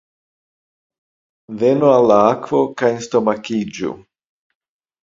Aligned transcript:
Venu 1.59 1.91
al 1.99 2.09
la 2.13 2.19
akvo, 2.31 2.65
kaj 2.83 2.91
enstomakiĝu! 2.97 3.97